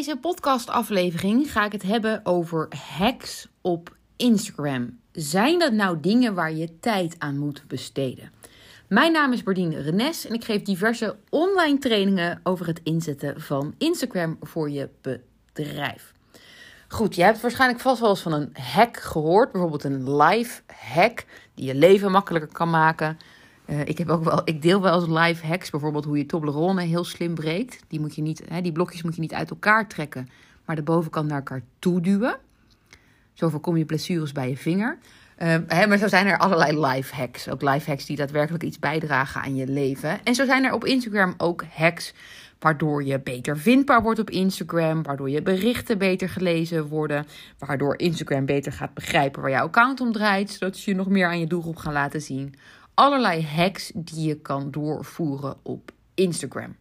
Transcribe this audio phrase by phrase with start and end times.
[0.00, 2.68] deze podcastaflevering ga ik het hebben over
[2.98, 4.98] hacks op Instagram.
[5.12, 8.32] Zijn dat nou dingen waar je tijd aan moet besteden?
[8.88, 13.74] Mijn naam is Bardine Renes en ik geef diverse online trainingen over het inzetten van
[13.78, 16.12] Instagram voor je bedrijf.
[16.88, 20.60] Goed, je hebt waarschijnlijk vast wel eens van een hack gehoord, bijvoorbeeld een live
[20.94, 21.24] hack
[21.54, 23.18] die je leven makkelijker kan maken.
[23.70, 26.82] Uh, ik, heb ook wel, ik deel wel eens live hacks, bijvoorbeeld hoe je Toblerone
[26.82, 27.82] heel slim breekt.
[27.88, 30.28] Die, moet je niet, hè, die blokjes moet je niet uit elkaar trekken,
[30.64, 32.36] maar de bovenkant naar elkaar toe duwen.
[33.32, 34.98] Zo voorkom je blessures bij je vinger.
[35.38, 37.48] Uh, hè, maar zo zijn er allerlei live hacks.
[37.48, 40.24] Ook live hacks die daadwerkelijk iets bijdragen aan je leven.
[40.24, 42.14] En zo zijn er op Instagram ook hacks
[42.58, 47.26] waardoor je beter vindbaar wordt op Instagram, waardoor je berichten beter gelezen worden,
[47.58, 51.40] waardoor Instagram beter gaat begrijpen waar jouw account om draait, zodat je nog meer aan
[51.40, 52.54] je doelgroep gaan laten zien
[53.00, 56.76] allerlei hacks die je kan doorvoeren op Instagram.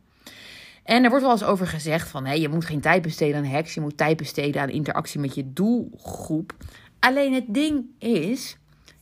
[0.83, 3.51] En er wordt wel eens over gezegd van hé, je moet geen tijd besteden aan
[3.51, 6.53] hacks, je moet tijd besteden aan interactie met je doelgroep.
[6.99, 8.57] Alleen het ding is,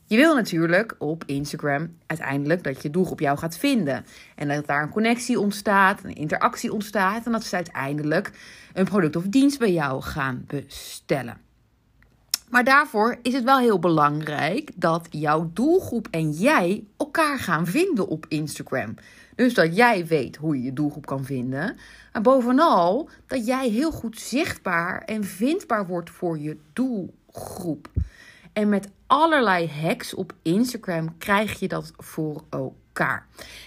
[0.05, 4.05] je wil natuurlijk op Instagram uiteindelijk dat je doelgroep jou gaat vinden.
[4.35, 8.31] En dat daar een connectie ontstaat, een interactie ontstaat en dat ze uiteindelijk
[8.73, 11.46] een product of dienst bij jou gaan bestellen.
[12.49, 18.07] Maar daarvoor is het wel heel belangrijk dat jouw doelgroep en jij elkaar gaan vinden
[18.07, 18.95] op Instagram.
[19.35, 21.77] Dus dat jij weet hoe je je doelgroep kan vinden.
[22.13, 27.89] Maar bovenal dat jij heel goed zichtbaar en vindbaar wordt voor je doelgroep.
[28.53, 32.86] En met allerlei hacks op Instagram krijg je dat voor elkaar.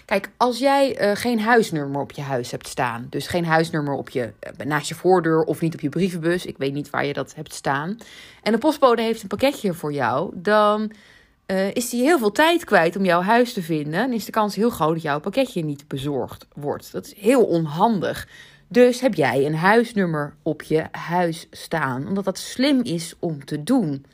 [0.05, 4.09] Kijk, als jij uh, geen huisnummer op je huis hebt staan, dus geen huisnummer op
[4.09, 7.13] je, uh, naast je voordeur of niet op je brievenbus, ik weet niet waar je
[7.13, 7.99] dat hebt staan,
[8.43, 10.93] en de postbode heeft een pakketje voor jou, dan
[11.51, 14.01] uh, is hij heel veel tijd kwijt om jouw huis te vinden.
[14.01, 16.93] En is de kans heel groot dat jouw pakketje niet bezorgd wordt.
[16.93, 18.29] Dat is heel onhandig.
[18.69, 23.63] Dus heb jij een huisnummer op je huis staan, omdat dat slim is om te
[23.63, 24.05] doen.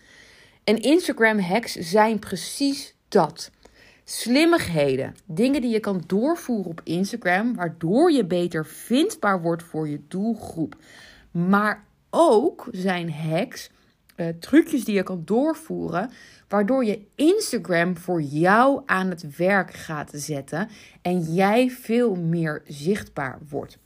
[0.65, 3.51] En Instagram hacks zijn precies dat.
[4.09, 10.01] Slimmigheden, dingen die je kan doorvoeren op Instagram, waardoor je beter vindbaar wordt voor je
[10.09, 10.77] doelgroep.
[11.31, 13.71] Maar ook zijn hacks,
[14.17, 16.11] uh, trucjes die je kan doorvoeren,
[16.49, 20.69] waardoor je Instagram voor jou aan het werk gaat zetten
[21.03, 23.79] en jij veel meer zichtbaar wordt.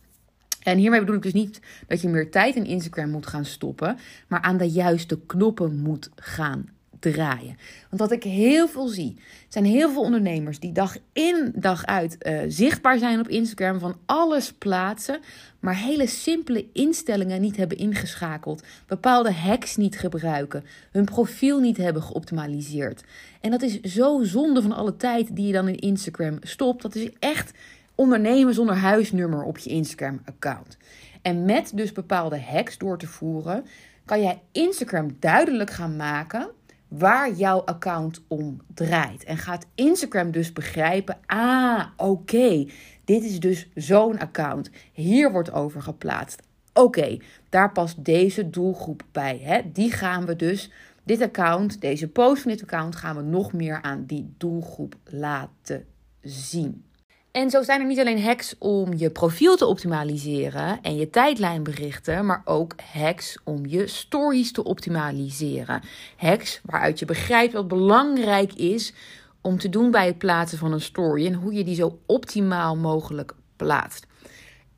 [0.62, 3.99] En hiermee bedoel ik dus niet dat je meer tijd in Instagram moet gaan stoppen,
[4.28, 7.56] maar aan de juiste knoppen moet gaan draaien.
[7.88, 9.16] Want wat ik heel veel zie,
[9.49, 13.97] zijn heel veel ondernemers die dag in dag uit uh, zichtbaar zijn op Instagram, van
[14.06, 15.21] alles plaatsen,
[15.60, 22.03] maar hele simpele instellingen niet hebben ingeschakeld, bepaalde hacks niet gebruiken, hun profiel niet hebben
[22.03, 23.05] geoptimaliseerd.
[23.41, 26.83] En dat is zo zonde van alle tijd die je dan in Instagram stopt.
[26.83, 27.53] Dat is echt
[27.94, 30.77] ondernemen zonder huisnummer op je Instagram-account.
[31.22, 33.65] En met dus bepaalde hacks door te voeren,
[34.05, 36.50] kan jij Instagram duidelijk gaan maken
[36.91, 39.25] waar jouw account om draait.
[39.25, 42.67] En gaat Instagram dus begrijpen: ah, oké,
[43.05, 44.71] dit is dus zo'n account.
[44.93, 46.43] Hier wordt over geplaatst.
[46.73, 47.17] Oké,
[47.49, 49.41] daar past deze doelgroep bij.
[49.43, 49.61] Hè?
[49.73, 50.71] Die gaan we dus,
[51.05, 55.84] dit account, deze post van dit account, gaan we nog meer aan die doelgroep laten
[56.21, 56.84] zien.
[57.33, 62.27] En zo zijn er niet alleen hacks om je profiel te optimaliseren en je tijdlijnberichten,
[62.27, 65.83] maar ook hacks om je stories te optimaliseren.
[66.17, 68.93] Hacks waaruit je begrijpt wat belangrijk is
[69.41, 72.77] om te doen bij het plaatsen van een story en hoe je die zo optimaal
[72.77, 74.07] mogelijk plaatst.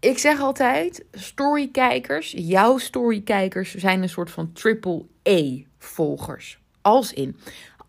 [0.00, 5.42] Ik zeg altijd: storykijkers, jouw storykijkers zijn een soort van triple A
[5.78, 6.60] volgers.
[6.80, 7.36] Als in,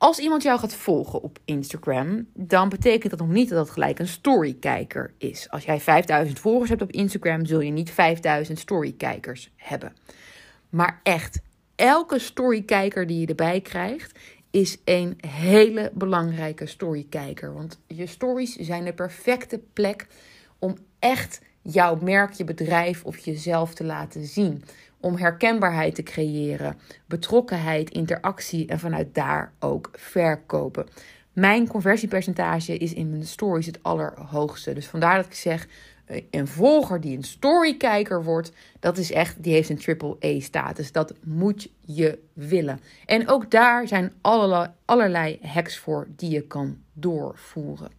[0.04, 4.00] als iemand jou gaat volgen op Instagram, dan betekent dat nog niet dat dat gelijk
[4.00, 5.50] een storykijker is.
[5.50, 9.94] Als jij 5000 volgers hebt op Instagram, zul je niet 5000 storykijkers hebben.
[10.70, 11.42] Maar echt,
[11.76, 14.20] elke storykijker die je erbij krijgt,
[14.52, 17.54] is een hele belangrijke storykijker.
[17.54, 20.08] Want je stories zijn de perfecte plek
[20.60, 24.64] om echt jouw merk, je bedrijf of jezelf te laten zien
[25.04, 30.88] om herkenbaarheid te creëren, betrokkenheid, interactie en vanuit daar ook verkopen.
[31.34, 34.74] Mijn conversiepercentage is in mijn stories het allerhoogste.
[34.74, 35.68] Dus vandaar dat ik zeg,
[36.06, 40.40] eh, een volger die een storykijker wordt, dat is echt, die heeft een triple A
[40.40, 40.92] status.
[40.92, 42.80] Dat moet je willen.
[43.06, 47.92] En ook daar zijn allerlei, allerlei hacks voor die je kan doorvoeren.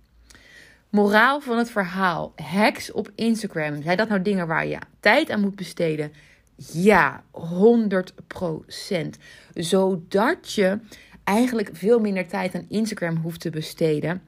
[0.89, 3.83] Moraal van het verhaal: hacks op Instagram.
[3.83, 6.13] Zijn dat nou dingen waar je tijd aan moet besteden?
[6.57, 9.19] Ja, 100%
[9.55, 10.79] Zodat je
[11.25, 14.23] eigenlijk veel minder tijd aan Instagram hoeft te besteden.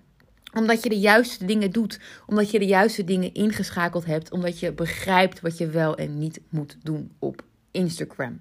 [0.55, 2.00] omdat je de juiste dingen doet.
[2.26, 4.31] Omdat je de juiste dingen ingeschakeld hebt.
[4.31, 8.40] Omdat je begrijpt wat je wel en niet moet doen op Instagram.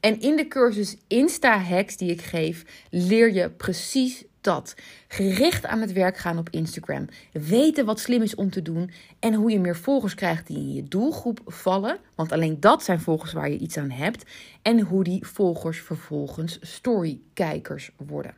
[0.00, 4.74] En in de cursus Insta Hacks die ik geef, leer je precies dat.
[5.08, 7.08] Gericht aan het werk gaan op Instagram.
[7.32, 8.90] Weten wat slim is om te doen.
[9.18, 11.98] En hoe je meer volgers krijgt die in je doelgroep vallen.
[12.14, 14.24] Want alleen dat zijn volgers waar je iets aan hebt.
[14.62, 18.34] En hoe die volgers vervolgens storykijkers worden.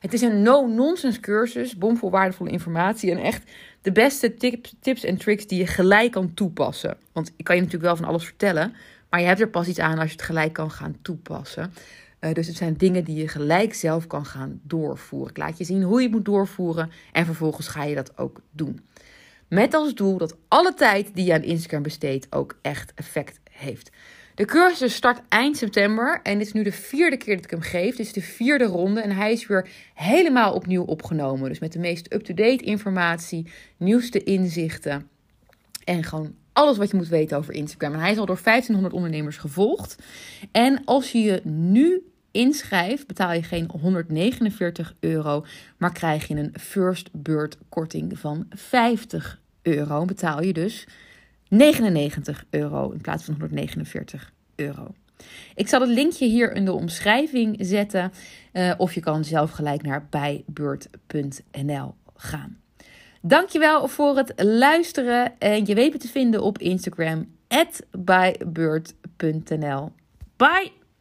[0.00, 3.50] Het is een no-nonsense cursus, bomvol waardevolle informatie en echt
[3.82, 6.96] de beste tips, tips en tricks die je gelijk kan toepassen.
[7.12, 8.74] Want ik kan je natuurlijk wel van alles vertellen,
[9.10, 11.72] maar je hebt er pas iets aan als je het gelijk kan gaan toepassen.
[12.24, 15.30] Uh, dus het zijn dingen die je gelijk zelf kan gaan doorvoeren.
[15.30, 18.80] Ik laat je zien hoe je moet doorvoeren en vervolgens ga je dat ook doen.
[19.48, 23.90] Met als doel dat alle tijd die je aan Instagram besteedt ook echt effect heeft.
[24.34, 27.60] De cursus start eind september en dit is nu de vierde keer dat ik hem
[27.60, 27.96] geef.
[27.96, 31.48] Dit is de vierde ronde en hij is weer helemaal opnieuw opgenomen.
[31.48, 33.46] Dus met de meest up-to-date informatie,
[33.76, 35.08] nieuwste inzichten
[35.84, 37.92] en gewoon alles wat je moet weten over Instagram.
[37.92, 39.96] En hij is al door 1500 ondernemers gevolgd.
[40.52, 45.44] En als je je nu inschrijft, betaal je geen 149 euro,
[45.76, 50.04] maar krijg je een first bird korting van 50 euro.
[50.04, 50.86] Betaal je dus
[51.48, 54.94] 99 euro in plaats van 149 euro.
[55.54, 58.12] Ik zal het linkje hier in de omschrijving zetten.
[58.52, 62.56] Uh, of je kan zelf gelijk naar bijbeurt.nl gaan.
[63.20, 65.32] Dankjewel voor het luisteren.
[65.38, 67.26] En je weet me te vinden op Instagram,
[67.90, 69.92] bijbeurt.nl.
[70.36, 70.81] Bye!